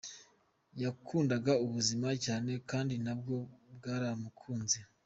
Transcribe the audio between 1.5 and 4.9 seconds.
ubuzima cyane kandi nabwo bwaramukunze!”.